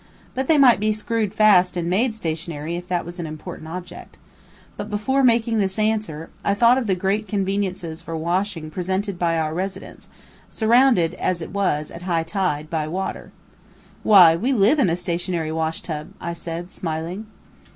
But 0.33 0.47
they 0.47 0.57
might 0.57 0.79
be 0.79 0.91
screwed 0.93 1.31
fast 1.31 1.77
and 1.77 1.87
made 1.87 2.15
stationary 2.15 2.75
if 2.75 2.87
that 2.87 3.05
was 3.05 3.19
an 3.19 3.27
important 3.27 3.67
object. 3.67 4.17
But, 4.75 4.89
before 4.89 5.21
making 5.23 5.59
this 5.59 5.77
answer, 5.77 6.31
I 6.43 6.55
thought 6.55 6.79
of 6.79 6.87
the 6.87 6.95
great 6.95 7.27
conveniences 7.27 8.01
for 8.01 8.17
washing 8.17 8.71
presented 8.71 9.19
by 9.19 9.37
our 9.37 9.53
residence, 9.53 10.09
surrounded 10.49 11.13
as 11.13 11.43
it 11.43 11.51
was, 11.53 11.91
at 11.91 12.01
high 12.01 12.23
tide, 12.23 12.67
by 12.67 12.87
water. 12.87 13.31
"Why, 14.01 14.35
we 14.35 14.53
live 14.53 14.79
in 14.79 14.89
a 14.89 14.97
stationary 14.97 15.51
wash 15.51 15.81
tub," 15.81 16.07
I 16.19 16.33
said, 16.33 16.71
smiling. 16.71 17.27